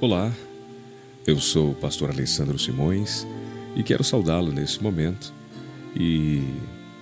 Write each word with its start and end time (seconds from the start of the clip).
Olá, 0.00 0.34
eu 1.24 1.38
sou 1.38 1.70
o 1.70 1.74
pastor 1.74 2.10
Alessandro 2.10 2.58
Simões 2.58 3.24
e 3.76 3.82
quero 3.82 4.02
saudá-lo 4.02 4.50
nesse 4.52 4.82
momento 4.82 5.32
e 5.94 6.42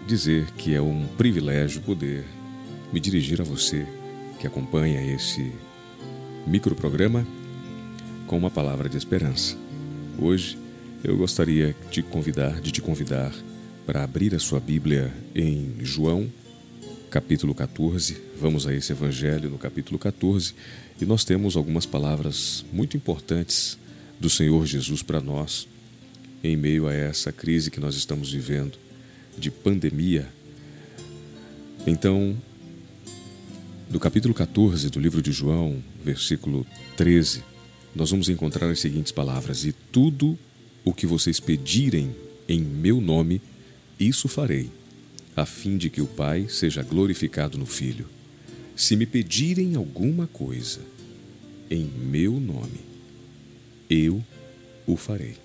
dizer 0.06 0.50
que 0.52 0.74
é 0.74 0.80
um 0.80 1.06
privilégio 1.16 1.80
poder 1.80 2.22
me 2.92 3.00
dirigir 3.00 3.40
a 3.40 3.44
você 3.44 3.86
que 4.38 4.46
acompanha 4.46 5.02
esse 5.14 5.52
microprograma 6.46 7.26
com 8.26 8.36
uma 8.36 8.50
palavra 8.50 8.90
de 8.90 8.98
esperança. 8.98 9.56
Hoje 10.18 10.58
eu 11.02 11.16
gostaria 11.16 11.74
de 11.90 12.02
convidar, 12.02 12.60
de 12.60 12.70
te 12.70 12.82
convidar 12.82 13.32
para 13.86 14.04
abrir 14.04 14.34
a 14.34 14.38
sua 14.38 14.60
Bíblia 14.60 15.12
em 15.34 15.76
João, 15.80 16.30
capítulo 17.12 17.54
14. 17.54 18.16
Vamos 18.40 18.66
a 18.66 18.74
esse 18.74 18.90
evangelho 18.90 19.50
no 19.50 19.58
capítulo 19.58 19.98
14 19.98 20.54
e 20.98 21.04
nós 21.04 21.24
temos 21.24 21.56
algumas 21.56 21.84
palavras 21.84 22.64
muito 22.72 22.96
importantes 22.96 23.76
do 24.18 24.30
Senhor 24.30 24.64
Jesus 24.64 25.02
para 25.02 25.20
nós 25.20 25.68
em 26.42 26.56
meio 26.56 26.88
a 26.88 26.94
essa 26.94 27.30
crise 27.30 27.70
que 27.70 27.78
nós 27.78 27.96
estamos 27.96 28.32
vivendo 28.32 28.78
de 29.36 29.50
pandemia. 29.50 30.26
Então, 31.86 32.34
do 33.90 34.00
capítulo 34.00 34.32
14 34.32 34.88
do 34.88 34.98
livro 34.98 35.20
de 35.20 35.32
João, 35.32 35.84
versículo 36.02 36.66
13, 36.96 37.44
nós 37.94 38.10
vamos 38.10 38.30
encontrar 38.30 38.70
as 38.70 38.80
seguintes 38.80 39.12
palavras: 39.12 39.66
E 39.66 39.72
tudo 39.92 40.38
o 40.82 40.94
que 40.94 41.06
vocês 41.06 41.38
pedirem 41.38 42.16
em 42.48 42.62
meu 42.62 43.02
nome, 43.02 43.42
isso 44.00 44.28
farei, 44.28 44.70
a 45.36 45.46
fim 45.46 45.76
de 45.76 45.88
que 45.88 46.00
o 46.00 46.06
Pai 46.06 46.46
seja 46.48 46.82
glorificado 46.82 47.56
no 47.58 47.66
Filho. 47.66 48.06
Se 48.76 48.96
me 48.96 49.06
pedirem 49.06 49.74
alguma 49.74 50.26
coisa 50.26 50.80
em 51.70 51.84
meu 51.84 52.38
nome, 52.38 52.80
eu 53.88 54.22
o 54.86 54.96
farei. 54.96 55.36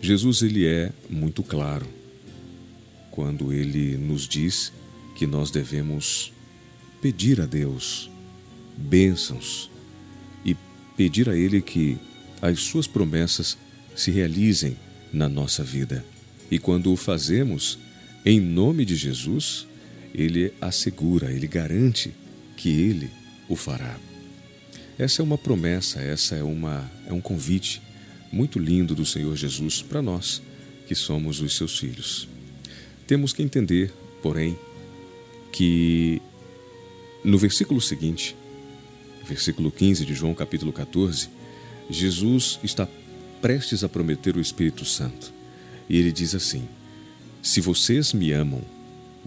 Jesus 0.00 0.42
ele 0.42 0.66
é 0.66 0.92
muito 1.08 1.42
claro 1.42 1.86
quando 3.10 3.52
ele 3.52 3.96
nos 3.96 4.26
diz 4.26 4.72
que 5.14 5.26
nós 5.26 5.50
devemos 5.50 6.32
pedir 7.00 7.40
a 7.40 7.46
Deus 7.46 8.10
bênçãos 8.76 9.70
e 10.44 10.56
pedir 10.96 11.28
a 11.28 11.36
ele 11.36 11.62
que 11.62 11.96
as 12.42 12.60
suas 12.60 12.86
promessas 12.86 13.56
se 13.94 14.10
realizem 14.10 14.76
na 15.12 15.28
nossa 15.28 15.62
vida. 15.62 16.04
E 16.50 16.58
quando 16.58 16.92
o 16.92 16.96
fazemos 16.96 17.78
em 18.24 18.40
nome 18.40 18.84
de 18.84 18.96
Jesus, 18.96 19.66
ele 20.14 20.52
assegura, 20.60 21.32
ele 21.32 21.46
garante 21.46 22.12
que 22.56 22.70
ele 22.70 23.10
o 23.48 23.56
fará. 23.56 23.98
Essa 24.98 25.20
é 25.20 25.24
uma 25.24 25.36
promessa, 25.36 26.00
essa 26.00 26.34
é 26.36 26.42
uma 26.42 26.90
é 27.06 27.12
um 27.12 27.20
convite 27.20 27.82
muito 28.32 28.58
lindo 28.58 28.94
do 28.94 29.04
Senhor 29.04 29.36
Jesus 29.36 29.82
para 29.82 30.00
nós, 30.00 30.40
que 30.86 30.94
somos 30.94 31.40
os 31.40 31.56
seus 31.56 31.78
filhos. 31.78 32.28
Temos 33.06 33.32
que 33.32 33.42
entender, 33.42 33.92
porém, 34.22 34.58
que 35.52 36.22
no 37.24 37.38
versículo 37.38 37.80
seguinte, 37.80 38.34
versículo 39.26 39.70
15 39.70 40.04
de 40.04 40.14
João 40.14 40.34
capítulo 40.34 40.72
14, 40.72 41.28
Jesus 41.90 42.58
está 42.62 42.88
prestes 43.42 43.84
a 43.84 43.88
prometer 43.88 44.36
o 44.36 44.40
Espírito 44.40 44.84
Santo. 44.84 45.32
E 45.88 45.98
ele 45.98 46.12
diz 46.12 46.34
assim: 46.34 46.66
Se 47.44 47.60
vocês 47.60 48.14
me 48.14 48.32
amam, 48.32 48.62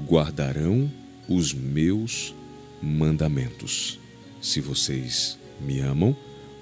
guardarão 0.10 0.92
os 1.30 1.54
meus 1.54 2.34
mandamentos. 2.82 4.00
Se 4.42 4.60
vocês 4.60 5.38
me 5.62 5.80
amam, 5.82 6.18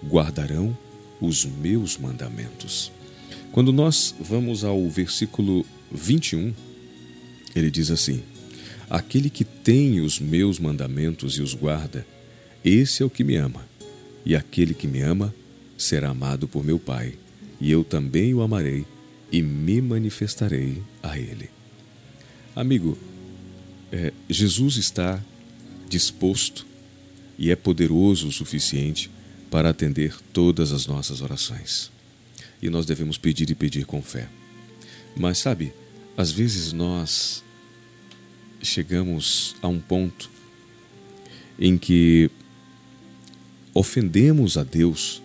guardarão 0.06 0.78
os 1.22 1.46
meus 1.46 1.98
mandamentos. 1.98 2.92
Quando 3.54 3.72
nós 3.72 4.14
vamos 4.20 4.66
ao 4.66 4.90
versículo 4.90 5.66
21, 5.94 6.54
ele 7.56 7.72
diz 7.72 7.90
assim: 7.90 8.22
Aquele 8.90 9.30
que 9.30 9.46
tem 9.46 10.02
os 10.02 10.20
meus 10.20 10.60
mandamentos 10.60 11.38
e 11.38 11.42
os 11.42 11.54
guarda, 11.54 12.06
esse 12.66 13.02
é 13.02 13.06
o 13.06 13.10
que 13.10 13.24
me 13.24 13.38
ama. 13.38 13.66
E 14.26 14.36
aquele 14.36 14.74
que 14.74 14.88
me 14.88 15.00
ama 15.00 15.34
será 15.78 16.10
amado 16.10 16.50
por 16.50 16.66
meu 16.66 16.78
Pai 16.78 17.14
e 17.62 17.72
eu 17.72 17.82
também 17.82 18.34
o 18.34 18.42
amarei 18.42 18.86
e 19.32 19.42
me 19.42 19.82
manifestarei 19.82 20.82
a 21.02 21.18
ele. 21.18 21.50
Amigo, 22.56 22.98
é, 23.92 24.14
Jesus 24.30 24.78
está 24.78 25.22
disposto 25.90 26.66
e 27.38 27.52
é 27.52 27.56
poderoso 27.56 28.28
o 28.28 28.32
suficiente 28.32 29.10
para 29.50 29.70
atender 29.70 30.16
todas 30.34 30.72
as 30.72 30.88
nossas 30.88 31.22
orações. 31.22 31.92
E 32.62 32.70
nós 32.70 32.86
devemos 32.86 33.18
pedir 33.18 33.50
e 33.50 33.56
pedir 33.56 33.86
com 33.86 34.02
fé. 34.02 34.30
Mas 35.16 35.38
sabe, 35.38 35.74
às 36.18 36.32
vezes 36.32 36.72
nós 36.74 37.44
chegamos 38.62 39.56
a 39.62 39.68
um 39.68 39.80
ponto 39.80 40.30
em 41.60 41.78
que 41.78 42.30
ofendemos 43.74 44.58
a 44.58 44.64
Deus 44.64 45.22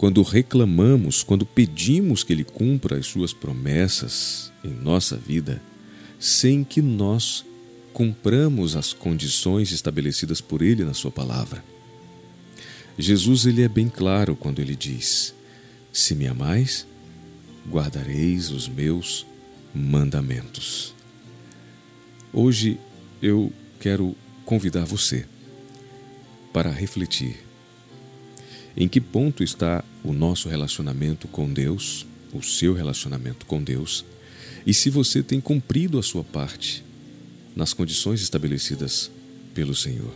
quando 0.00 0.22
reclamamos, 0.22 1.22
quando 1.22 1.44
pedimos 1.44 2.24
que 2.24 2.32
Ele 2.32 2.42
cumpra 2.42 2.96
as 2.96 3.04
Suas 3.04 3.34
promessas 3.34 4.50
em 4.64 4.70
nossa 4.70 5.14
vida, 5.14 5.62
sem 6.18 6.64
que 6.64 6.80
nós 6.80 7.44
cumpramos 7.92 8.76
as 8.76 8.94
condições 8.94 9.72
estabelecidas 9.72 10.40
por 10.40 10.62
Ele 10.62 10.86
na 10.86 10.94
Sua 10.94 11.10
palavra. 11.10 11.62
Jesus 12.98 13.44
ele 13.44 13.60
é 13.60 13.68
bem 13.68 13.90
claro 13.90 14.34
quando 14.34 14.62
ele 14.62 14.74
diz: 14.74 15.34
Se 15.92 16.14
me 16.14 16.26
amais, 16.26 16.86
guardareis 17.70 18.50
os 18.50 18.66
meus 18.66 19.26
mandamentos. 19.74 20.94
Hoje 22.32 22.80
eu 23.20 23.52
quero 23.78 24.16
convidar 24.46 24.86
você 24.86 25.26
para 26.54 26.70
refletir 26.70 27.49
em 28.76 28.88
que 28.88 29.00
ponto 29.00 29.42
está 29.42 29.84
o 30.02 30.12
nosso 30.12 30.48
relacionamento 30.48 31.28
com 31.28 31.52
Deus, 31.52 32.06
o 32.32 32.42
seu 32.42 32.72
relacionamento 32.74 33.46
com 33.46 33.62
Deus, 33.62 34.04
e 34.66 34.72
se 34.74 34.90
você 34.90 35.22
tem 35.22 35.40
cumprido 35.40 35.98
a 35.98 36.02
sua 36.02 36.22
parte 36.22 36.84
nas 37.54 37.72
condições 37.72 38.22
estabelecidas 38.22 39.10
pelo 39.54 39.74
Senhor. 39.74 40.14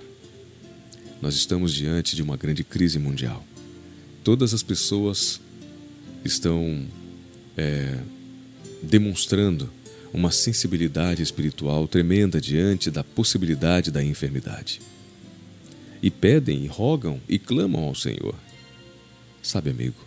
Nós 1.20 1.34
estamos 1.34 1.72
diante 1.72 2.14
de 2.14 2.22
uma 2.22 2.36
grande 2.36 2.62
crise 2.62 2.98
mundial. 2.98 3.44
Todas 4.22 4.54
as 4.54 4.62
pessoas 4.62 5.40
estão 6.24 6.86
é, 7.56 7.98
demonstrando 8.82 9.70
uma 10.12 10.30
sensibilidade 10.30 11.22
espiritual 11.22 11.88
tremenda 11.88 12.40
diante 12.40 12.90
da 12.90 13.02
possibilidade 13.02 13.90
da 13.90 14.02
enfermidade. 14.02 14.80
E 16.02 16.10
pedem, 16.10 16.64
e 16.64 16.66
rogam 16.66 17.20
e 17.28 17.38
clamam 17.38 17.84
ao 17.84 17.94
Senhor. 17.94 18.34
Sabe, 19.44 19.68
amigo, 19.68 20.00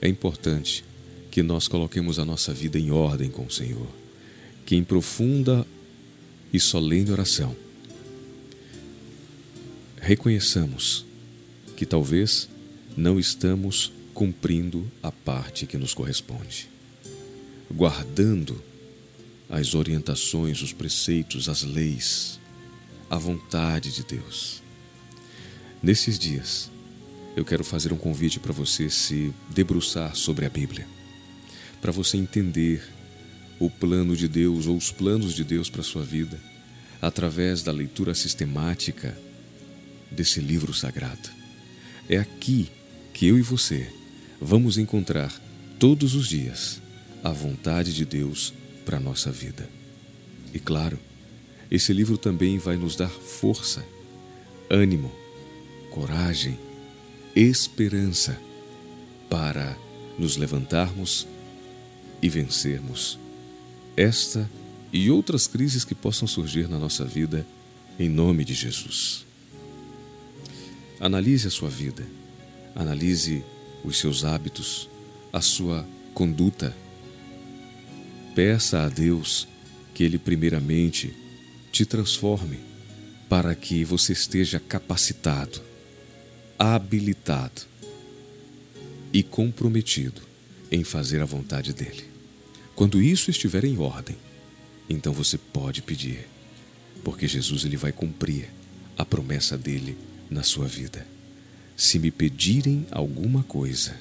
é 0.00 0.06
importante 0.08 0.84
que 1.32 1.42
nós 1.42 1.66
coloquemos 1.66 2.20
a 2.20 2.24
nossa 2.24 2.54
vida 2.54 2.78
em 2.78 2.92
ordem 2.92 3.28
com 3.28 3.44
o 3.44 3.50
Senhor, 3.50 3.88
que 4.64 4.76
em 4.76 4.84
profunda 4.84 5.66
e 6.52 6.60
solene 6.60 7.10
oração 7.10 7.56
reconheçamos 10.00 11.04
que 11.76 11.84
talvez 11.84 12.48
não 12.96 13.18
estamos 13.18 13.92
cumprindo 14.14 14.88
a 15.02 15.10
parte 15.10 15.66
que 15.66 15.76
nos 15.76 15.92
corresponde, 15.92 16.68
guardando 17.68 18.62
as 19.50 19.74
orientações, 19.74 20.62
os 20.62 20.72
preceitos, 20.72 21.48
as 21.48 21.64
leis, 21.64 22.38
a 23.10 23.18
vontade 23.18 23.92
de 23.92 24.04
Deus. 24.04 24.62
Nesses 25.82 26.16
dias, 26.16 26.70
eu 27.38 27.44
quero 27.44 27.62
fazer 27.62 27.92
um 27.92 27.96
convite 27.96 28.40
para 28.40 28.52
você 28.52 28.90
se 28.90 29.32
debruçar 29.50 30.16
sobre 30.16 30.44
a 30.44 30.50
Bíblia, 30.50 30.86
para 31.80 31.92
você 31.92 32.16
entender 32.16 32.82
o 33.60 33.70
plano 33.70 34.16
de 34.16 34.26
Deus 34.26 34.66
ou 34.66 34.76
os 34.76 34.90
planos 34.90 35.32
de 35.34 35.44
Deus 35.44 35.70
para 35.70 35.80
a 35.80 35.84
sua 35.84 36.02
vida 36.02 36.38
através 37.00 37.62
da 37.62 37.70
leitura 37.70 38.12
sistemática 38.12 39.16
desse 40.10 40.40
livro 40.40 40.74
sagrado. 40.74 41.30
É 42.08 42.16
aqui 42.16 42.68
que 43.14 43.26
eu 43.28 43.38
e 43.38 43.42
você 43.42 43.88
vamos 44.40 44.76
encontrar 44.76 45.32
todos 45.78 46.16
os 46.16 46.28
dias 46.28 46.82
a 47.22 47.30
vontade 47.30 47.94
de 47.94 48.04
Deus 48.04 48.52
para 48.84 48.96
a 48.96 49.00
nossa 49.00 49.30
vida. 49.30 49.68
E 50.52 50.58
claro, 50.58 50.98
esse 51.70 51.92
livro 51.92 52.18
também 52.18 52.58
vai 52.58 52.76
nos 52.76 52.96
dar 52.96 53.10
força, 53.10 53.84
ânimo, 54.68 55.12
coragem 55.92 56.58
esperança 57.34 58.38
para 59.30 59.76
nos 60.18 60.36
levantarmos 60.36 61.26
e 62.20 62.28
vencermos 62.28 63.18
esta 63.96 64.48
e 64.92 65.10
outras 65.10 65.46
crises 65.46 65.84
que 65.84 65.94
possam 65.94 66.26
surgir 66.26 66.68
na 66.68 66.78
nossa 66.78 67.04
vida, 67.04 67.46
em 67.98 68.08
nome 68.08 68.44
de 68.44 68.54
Jesus. 68.54 69.26
Analise 71.00 71.46
a 71.46 71.50
sua 71.50 71.68
vida, 71.68 72.06
Analise 72.78 73.44
os 73.82 73.98
seus 73.98 74.24
hábitos, 74.24 74.88
a 75.32 75.40
sua 75.40 75.84
conduta. 76.14 76.72
Peça 78.36 78.84
a 78.84 78.88
Deus 78.88 79.48
que 79.92 80.04
Ele, 80.04 80.16
primeiramente, 80.16 81.12
te 81.72 81.84
transforme 81.84 82.60
para 83.28 83.52
que 83.56 83.84
você 83.84 84.12
esteja 84.12 84.60
capacitado, 84.60 85.60
habilitado 86.58 87.62
e 89.12 89.22
comprometido 89.22 90.20
em 90.70 90.84
fazer 90.84 91.22
a 91.22 91.24
vontade 91.24 91.72
dEle. 91.72 92.04
Quando 92.74 93.00
isso 93.00 93.30
estiver 93.30 93.64
em 93.64 93.78
ordem, 93.78 94.16
então 94.88 95.12
você 95.12 95.38
pode 95.38 95.82
pedir, 95.82 96.26
porque 97.04 97.26
Jesus 97.26 97.64
ele 97.64 97.76
vai 97.76 97.92
cumprir 97.92 98.48
a 98.96 99.04
promessa 99.04 99.56
dele 99.56 99.96
na 100.30 100.42
sua 100.42 100.66
vida. 100.66 101.06
Se 101.76 101.98
me 101.98 102.10
pedirem 102.10 102.86
alguma 102.90 103.42
coisa 103.42 103.96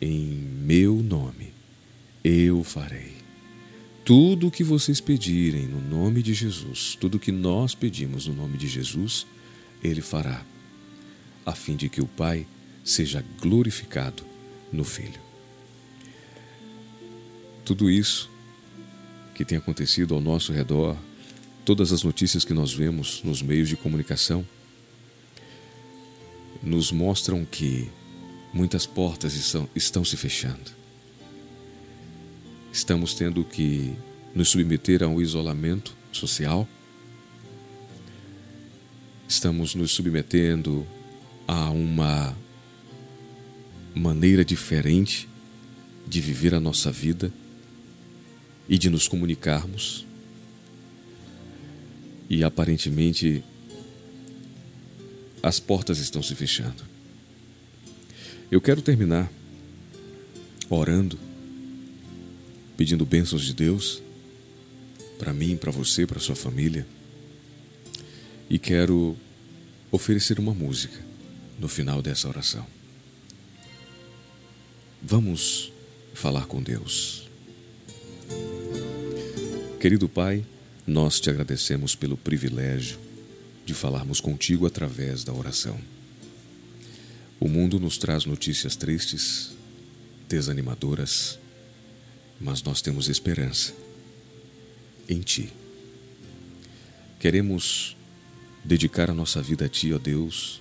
em 0.00 0.30
meu 0.62 1.02
nome, 1.02 1.52
eu 2.22 2.62
farei. 2.62 3.18
Tudo 4.04 4.46
o 4.46 4.50
que 4.50 4.64
vocês 4.64 5.00
pedirem 5.00 5.66
no 5.66 5.80
nome 5.80 6.22
de 6.22 6.32
Jesus, 6.32 6.96
tudo 6.98 7.16
o 7.16 7.20
que 7.20 7.32
nós 7.32 7.74
pedimos 7.74 8.26
no 8.26 8.34
nome 8.34 8.56
de 8.56 8.68
Jesus, 8.68 9.26
Ele 9.82 10.00
fará, 10.00 10.44
a 11.48 11.54
fim 11.54 11.76
de 11.76 11.88
que 11.88 12.02
o 12.02 12.06
Pai 12.06 12.46
seja 12.84 13.24
glorificado 13.40 14.22
no 14.70 14.84
Filho. 14.84 15.18
Tudo 17.64 17.90
isso 17.90 18.30
que 19.34 19.46
tem 19.46 19.56
acontecido 19.56 20.14
ao 20.14 20.20
nosso 20.20 20.52
redor, 20.52 20.94
todas 21.64 21.90
as 21.90 22.02
notícias 22.02 22.44
que 22.44 22.52
nós 22.52 22.74
vemos 22.74 23.22
nos 23.22 23.40
meios 23.40 23.66
de 23.66 23.76
comunicação, 23.76 24.46
nos 26.62 26.92
mostram 26.92 27.46
que 27.46 27.90
muitas 28.52 28.84
portas 28.84 29.32
estão, 29.34 29.66
estão 29.74 30.04
se 30.04 30.18
fechando. 30.18 30.70
Estamos 32.70 33.14
tendo 33.14 33.42
que 33.42 33.96
nos 34.34 34.50
submeter 34.50 35.02
a 35.02 35.08
um 35.08 35.18
isolamento 35.18 35.96
social. 36.12 36.68
Estamos 39.26 39.74
nos 39.74 39.92
submetendo 39.92 40.86
a 41.48 41.70
uma 41.70 42.36
maneira 43.94 44.44
diferente 44.44 45.26
de 46.06 46.20
viver 46.20 46.54
a 46.54 46.60
nossa 46.60 46.92
vida 46.92 47.32
e 48.68 48.76
de 48.76 48.90
nos 48.90 49.08
comunicarmos. 49.08 50.06
E 52.28 52.44
aparentemente 52.44 53.42
as 55.42 55.58
portas 55.58 55.98
estão 55.98 56.22
se 56.22 56.34
fechando. 56.34 56.84
Eu 58.50 58.60
quero 58.60 58.82
terminar 58.82 59.32
orando, 60.68 61.18
pedindo 62.76 63.06
bênçãos 63.06 63.42
de 63.42 63.54
Deus 63.54 64.02
para 65.18 65.32
mim, 65.32 65.56
para 65.56 65.70
você, 65.70 66.06
para 66.06 66.20
sua 66.20 66.36
família. 66.36 66.86
E 68.50 68.58
quero 68.58 69.16
oferecer 69.90 70.38
uma 70.38 70.52
música 70.52 71.07
no 71.58 71.68
final 71.68 72.00
dessa 72.00 72.28
oração. 72.28 72.64
Vamos 75.02 75.72
falar 76.14 76.46
com 76.46 76.62
Deus. 76.62 77.28
Querido 79.80 80.08
Pai, 80.08 80.44
nós 80.86 81.20
te 81.20 81.30
agradecemos 81.30 81.94
pelo 81.94 82.16
privilégio 82.16 82.98
de 83.64 83.74
falarmos 83.74 84.20
contigo 84.20 84.66
através 84.66 85.22
da 85.22 85.32
oração. 85.32 85.78
O 87.38 87.48
mundo 87.48 87.78
nos 87.78 87.98
traz 87.98 88.24
notícias 88.24 88.74
tristes, 88.74 89.52
desanimadoras, 90.28 91.38
mas 92.40 92.62
nós 92.62 92.80
temos 92.80 93.08
esperança 93.08 93.72
em 95.08 95.20
Ti. 95.20 95.52
Queremos 97.20 97.96
dedicar 98.64 99.10
a 99.10 99.14
nossa 99.14 99.40
vida 99.40 99.66
a 99.66 99.68
Ti, 99.68 99.92
ó 99.92 99.98
Deus, 99.98 100.60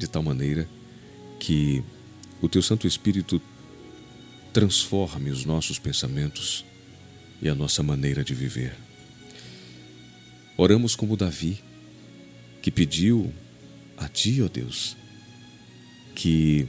de 0.00 0.08
tal 0.08 0.22
maneira 0.22 0.66
que 1.38 1.84
o 2.40 2.48
Teu 2.48 2.62
Santo 2.62 2.86
Espírito 2.86 3.40
transforme 4.50 5.30
os 5.30 5.44
nossos 5.44 5.78
pensamentos 5.78 6.64
e 7.40 7.48
a 7.50 7.54
nossa 7.54 7.82
maneira 7.82 8.24
de 8.24 8.34
viver. 8.34 8.74
Oramos 10.56 10.96
como 10.96 11.18
Davi, 11.18 11.62
que 12.62 12.70
pediu 12.70 13.32
a 13.96 14.08
Ti, 14.08 14.40
ó 14.40 14.48
Deus, 14.48 14.96
que 16.14 16.66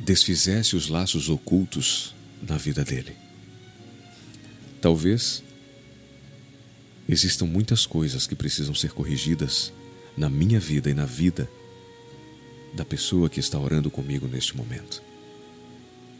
desfizesse 0.00 0.76
os 0.76 0.88
laços 0.88 1.30
ocultos 1.30 2.14
na 2.46 2.58
vida 2.58 2.84
dele. 2.84 3.16
Talvez 4.78 5.42
existam 7.08 7.46
muitas 7.46 7.86
coisas 7.86 8.26
que 8.26 8.34
precisam 8.34 8.74
ser 8.74 8.92
corrigidas 8.92 9.72
na 10.16 10.28
minha 10.28 10.60
vida 10.60 10.90
e 10.90 10.94
na 10.94 11.06
vida 11.06 11.50
da 12.78 12.84
pessoa 12.84 13.28
que 13.28 13.40
está 13.40 13.58
orando 13.58 13.90
comigo 13.90 14.28
neste 14.28 14.56
momento. 14.56 15.02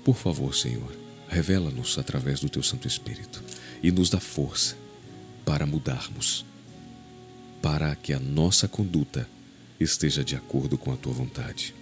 Por 0.04 0.16
favor, 0.16 0.52
Senhor, 0.52 0.92
revela-nos 1.28 1.96
através 1.98 2.40
do 2.40 2.48
Teu 2.48 2.64
Santo 2.64 2.88
Espírito 2.88 3.42
e 3.80 3.92
nos 3.92 4.10
dá 4.10 4.18
força 4.18 4.76
para 5.44 5.64
mudarmos, 5.64 6.44
para 7.62 7.94
que 7.94 8.12
a 8.12 8.18
nossa 8.18 8.66
conduta 8.66 9.28
esteja 9.78 10.24
de 10.24 10.34
acordo 10.34 10.76
com 10.76 10.92
a 10.92 10.96
tua 10.96 11.12
vontade. 11.12 11.74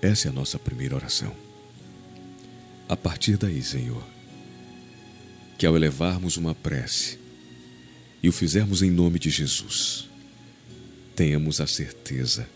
Essa 0.00 0.28
é 0.28 0.30
a 0.30 0.34
nossa 0.34 0.56
primeira 0.56 0.94
oração. 0.94 1.34
A 2.88 2.96
partir 2.96 3.36
daí, 3.36 3.60
Senhor, 3.60 4.06
que 5.58 5.66
ao 5.66 5.74
elevarmos 5.74 6.36
uma 6.36 6.54
prece 6.54 7.18
e 8.22 8.28
o 8.28 8.32
fizermos 8.32 8.82
em 8.82 8.90
nome 8.90 9.18
de 9.18 9.30
Jesus, 9.30 10.08
tenhamos 11.16 11.62
a 11.62 11.66
certeza 11.66 12.46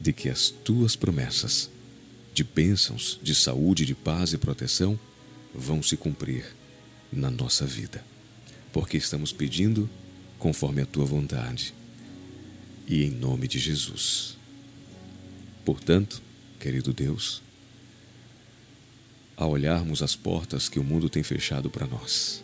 de 0.00 0.14
que 0.14 0.30
as 0.30 0.48
tuas 0.48 0.96
promessas 0.96 1.70
de 2.32 2.42
bênçãos, 2.42 3.20
de 3.22 3.34
saúde, 3.34 3.84
de 3.84 3.94
paz 3.94 4.32
e 4.32 4.38
proteção 4.38 4.98
vão 5.54 5.82
se 5.82 5.94
cumprir 5.94 6.56
na 7.12 7.30
nossa 7.30 7.66
vida, 7.66 8.02
porque 8.72 8.96
estamos 8.96 9.30
pedindo 9.30 9.88
conforme 10.38 10.80
a 10.80 10.86
tua 10.86 11.04
vontade 11.04 11.74
e 12.88 13.04
em 13.04 13.10
nome 13.10 13.46
de 13.46 13.58
Jesus. 13.58 14.38
Portanto, 15.66 16.22
querido 16.58 16.94
Deus, 16.94 17.42
ao 19.36 19.50
olharmos 19.50 20.02
as 20.02 20.16
portas 20.16 20.66
que 20.66 20.80
o 20.80 20.84
mundo 20.84 21.10
tem 21.10 21.22
fechado 21.22 21.68
para 21.68 21.86
nós, 21.86 22.42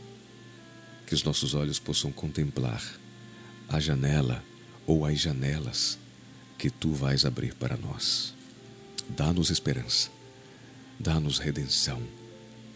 que 1.06 1.14
os 1.14 1.24
nossos 1.24 1.54
olhos 1.54 1.78
possam 1.78 2.12
contemplar 2.12 2.84
a 3.66 3.80
janela 3.80 4.44
ou 4.88 5.04
as 5.04 5.20
janelas 5.20 5.98
que 6.56 6.70
tu 6.70 6.92
vais 6.92 7.24
abrir 7.24 7.54
para 7.54 7.76
nós. 7.76 8.34
Dá-nos 9.08 9.50
esperança, 9.50 10.10
dá-nos 10.98 11.38
redenção 11.38 12.02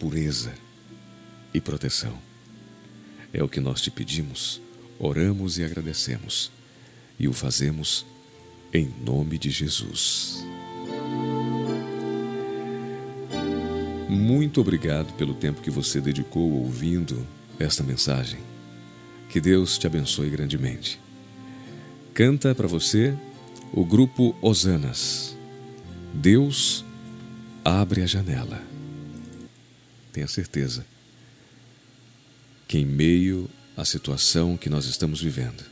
pureza 0.03 0.53
e 1.53 1.61
proteção. 1.61 2.17
É 3.31 3.41
o 3.41 3.47
que 3.47 3.61
nós 3.61 3.79
te 3.79 3.89
pedimos, 3.89 4.61
oramos 4.99 5.57
e 5.57 5.63
agradecemos, 5.63 6.51
e 7.17 7.25
o 7.25 7.31
fazemos 7.31 8.05
em 8.73 8.93
nome 9.05 9.37
de 9.37 9.49
Jesus. 9.49 10.43
Muito 14.09 14.59
obrigado 14.59 15.13
pelo 15.13 15.33
tempo 15.33 15.61
que 15.61 15.71
você 15.71 16.01
dedicou 16.01 16.51
ouvindo 16.51 17.25
esta 17.57 17.81
mensagem. 17.81 18.41
Que 19.29 19.39
Deus 19.39 19.77
te 19.77 19.87
abençoe 19.87 20.29
grandemente. 20.29 20.99
Canta 22.13 22.53
para 22.53 22.67
você 22.67 23.17
o 23.71 23.83
grupo 23.83 24.35
Osanas. 24.41 25.35
Deus 26.13 26.85
abre 27.65 28.01
a 28.01 28.05
janela 28.05 28.73
tenha 30.13 30.27
certeza 30.27 30.85
que, 32.67 32.77
em 32.77 32.85
meio 32.85 33.49
à 33.75 33.83
situação 33.83 34.55
que 34.55 34.69
nós 34.69 34.85
estamos 34.85 35.19
vivendo, 35.19 35.63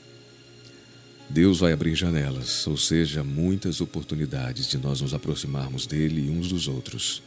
Deus 1.29 1.60
vai 1.60 1.71
abrir 1.71 1.95
janelas, 1.95 2.67
ou 2.67 2.75
seja, 2.75 3.24
muitas 3.24 3.79
oportunidades 3.79 4.67
de 4.67 4.77
nós 4.77 5.00
nos 5.00 5.13
aproximarmos 5.13 5.86
dele 5.86 6.25
e 6.25 6.29
uns 6.29 6.50
dos 6.50 6.67
outros 6.67 7.21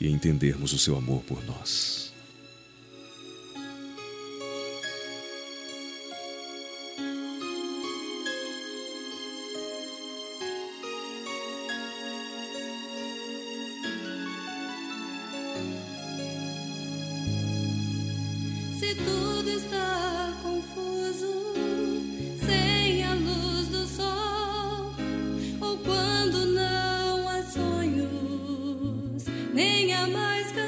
e 0.00 0.08
entendermos 0.08 0.72
o 0.72 0.78
seu 0.78 0.96
amor 0.96 1.22
por 1.22 1.44
nós. 1.44 2.07
am 29.98 30.16
I 30.16 30.67